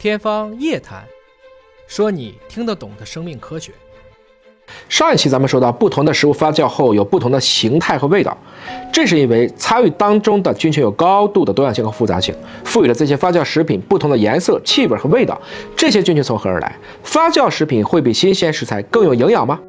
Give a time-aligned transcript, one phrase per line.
[0.00, 1.02] 天方夜谭，
[1.86, 3.70] 说你听得懂的生命科学。
[4.88, 8.34] 上一期咱们说到，不同的食物发酵后有不同的形态和味道，
[8.90, 12.34] 这是因为参与当中的菌群有高度的多样性和复杂性，
[12.64, 15.38] 赋予了这些发酵食品不同的颜色、气味和味道。
[15.76, 16.74] 这些菌群从何而来？
[17.02, 19.60] 发酵食品会比新鲜食材更有营养吗？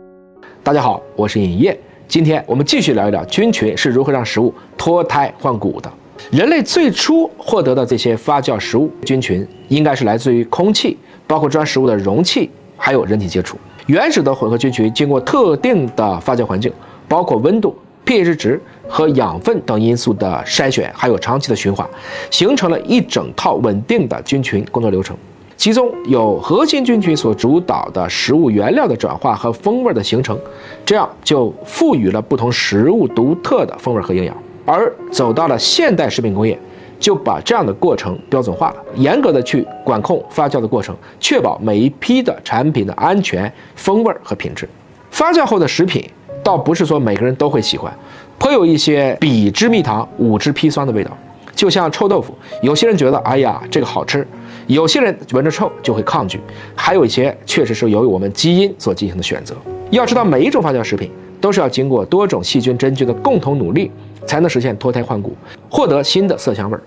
[0.63, 1.77] 大家好，我是尹烨，
[2.07, 5.91] 今天我们继续聊一聊菌群是如何让食物脱胎换骨的。
[6.29, 13.57] 人类最初获得的这些发酵食物菌群，应该是来自于空气，包括装食物的容器，还有人体接触。
[13.87, 16.71] 原始的混合菌群经过特定的发酵环境，
[17.07, 21.86] 包括温度、pH 值和养分等因素的筛选，还有长期的循环，
[22.29, 25.18] 形成了一整套稳定的菌群工作流程。
[25.57, 30.39] 其中有核心菌群所主导的食物原料的转化和风味的形成，
[30.85, 34.35] 这样就赋予了不同食物独特的风味和营养。
[34.66, 36.58] 而走到了现代食品工业，
[37.00, 44.67] 就把这样的过程标准化了，严格的去管控发酵的过程，确保每一批的产品的安全、风味和品质。
[45.09, 46.08] 发酵后的食品，
[46.44, 47.91] 倒不是说每个人都会喜欢，
[48.38, 51.11] 颇有一些比之蜜糖，五之砒霜的味道。
[51.53, 54.25] 就像臭豆腐，有些人觉得哎呀这个好吃，
[54.67, 56.39] 有些人闻着臭就会抗拒，
[56.73, 59.53] 还有一些确实是由于我们基因所进行的选择。
[59.89, 61.11] 要知道，每一种发酵食品
[61.42, 63.92] 都是要经过多种细菌、真菌的共同努力。
[64.28, 65.36] 才能实现脱胎换骨，
[65.67, 66.81] 获得新的色香味儿。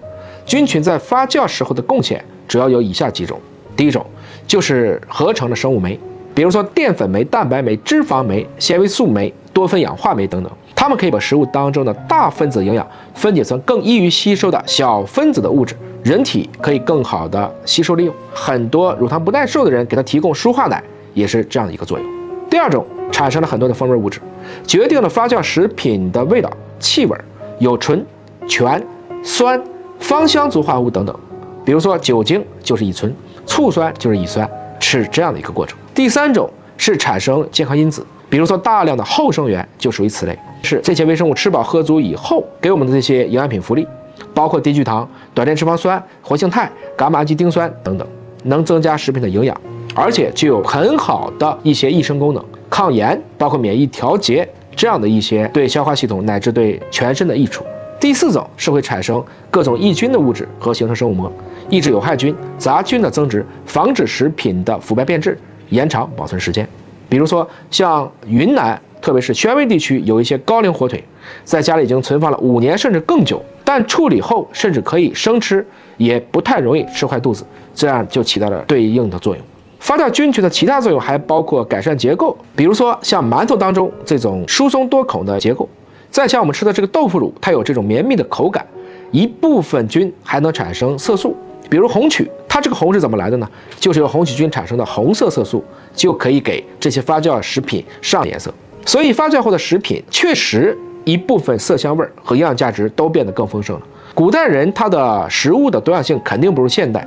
[0.47, 3.39] 菌群在发酵时候的贡献主要有以下几种：
[3.75, 4.07] 第一种
[4.47, 5.99] 就是合成的生物酶，
[6.33, 18.15] 比如说淀粉酶、蛋白酶、脂肪酶、纤维素酶、多酚氧化酶等等，它们可以把食物当中的大分子营养分解成更易于吸收的小分子的物质，人体可以更好的吸收利用。
[18.33, 20.81] 很多乳糖不耐受的人给它提供舒化奶，
[21.15, 22.09] 也是这样的一个作用。
[22.49, 24.21] 第二种产生了很多的风味物质，
[24.67, 26.51] 决定了发酵食品的味道。
[26.81, 27.17] 气味
[27.61, 28.05] 有醇、
[28.47, 28.83] 醛、
[29.23, 29.63] 酸、
[29.99, 31.19] 芳香族化合物等等，
[31.65, 33.15] 比如说酒精就是乙醇，
[33.47, 34.47] 醋酸就是乙酸，
[34.81, 35.79] 是这样的一个过程。
[35.95, 43.87] 第三种是产生健康因子，比如说大量的后生元就属于此类，是这些微生物吃饱喝足以后给我们的这些营养品福利，
[44.35, 48.07] 包括低聚糖、短链脂肪酸、活性肽、伽马氨基丁酸等等，
[48.43, 49.59] 能增加食品的营养，
[49.95, 54.49] 而且具有很好的一些益生功能，抗炎，包括免疫调节。
[54.75, 57.65] 这样的一些对消化系统乃至对全身的益处。
[58.01, 61.33] 第四种是会产生各种抑菌的物质和形成生物膜，
[61.69, 66.69] 抑制有害菌、杂菌的增殖，防止食品的腐败变质，延长保存时间。
[67.09, 71.05] 比如说像云南，特别是宣威地区，有一些高龄火腿，
[71.45, 75.65] 在家里已经存放了五年甚至更久，但处理后甚至可以生吃，
[75.97, 79.45] 也不太容易吃坏肚子，这样就起到了对应的作用。
[79.85, 85.69] 发酵菌群的其他作用还包括改善结构，比如说像馒头当中这种疏松多孔的结构，
[86.11, 88.67] 再像我们吃的这个豆腐乳，它有这种绵密的口感。
[89.11, 91.37] 一部分菌还能产生色素，
[91.69, 93.47] 比如红曲，它这个红是怎么来的呢？
[93.79, 95.63] 就是由红曲菌产生的红色色素，
[95.95, 98.51] 就可以给这些发酵食品上颜色。
[98.87, 100.75] 所以发酵后的食品确实
[101.05, 103.87] 一部分色香味儿和营养价值都变得更丰盛了。
[104.15, 107.07] 古代人他的食物的多样性肯定不如现代。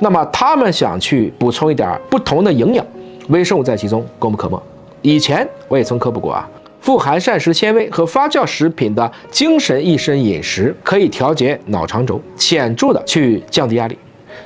[0.00, 2.84] 那么他们想去补充一点不同的营养，
[3.28, 4.60] 微生物在其中功不可没。
[5.00, 6.48] 以前我也曾科普过啊，
[6.80, 13.96] 富含膳食纤维和发酵食品的精神益生饮食可以调节脑肠轴，显著的去降低压力。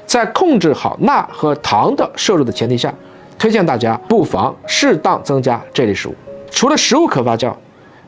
[0.04, 2.92] 在控制好钠和糖的摄入的前提下，
[3.38, 6.14] 推荐大家不妨适当增加这类食物。
[6.50, 7.52] 除了食物可发酵，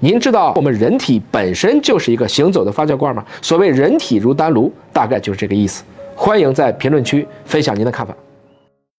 [0.01, 3.25] 您知道我们人体本身就是一个行走的发酵罐吗？
[3.43, 5.83] 所谓人体如丹炉，大概就是这个意思。
[6.15, 8.15] 欢迎在评论区分享您的看法。